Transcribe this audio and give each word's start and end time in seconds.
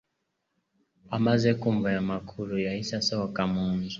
Amaze 1.17 1.49
kumva 1.59 1.85
ayo 1.91 2.01
makuru, 2.11 2.53
yahise 2.65 2.93
asohoka 3.01 3.41
mu 3.53 3.65
nzu. 3.75 3.89